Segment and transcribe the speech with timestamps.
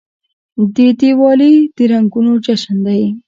[0.99, 3.01] دیوالي د رڼاګانو جشن دی.